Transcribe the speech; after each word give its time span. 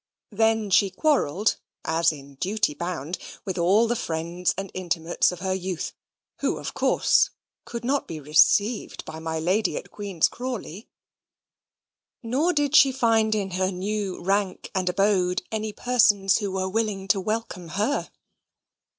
Then 0.31 0.71
she 0.71 0.89
quarrelled, 0.89 1.57
as 1.85 2.11
in 2.11 2.33
duty 2.33 2.73
bound, 2.73 3.19
with 3.45 3.59
all 3.59 3.87
the 3.87 3.95
friends 3.95 4.51
and 4.57 4.71
intimates 4.73 5.31
of 5.31 5.41
her 5.41 5.53
youth, 5.53 5.93
who, 6.39 6.57
of 6.57 6.73
course, 6.73 7.29
could 7.65 7.85
not 7.85 8.07
be 8.07 8.19
received 8.19 9.05
by 9.05 9.19
my 9.19 9.37
Lady 9.39 9.77
at 9.77 9.91
Queen's 9.91 10.27
Crawley 10.27 10.89
nor 12.23 12.51
did 12.51 12.75
she 12.75 12.91
find 12.91 13.35
in 13.35 13.51
her 13.51 13.69
new 13.71 14.19
rank 14.19 14.71
and 14.73 14.89
abode 14.89 15.43
any 15.51 15.71
persons 15.71 16.39
who 16.39 16.51
were 16.53 16.67
willing 16.67 17.07
to 17.09 17.21
welcome 17.21 17.67
her. 17.67 18.09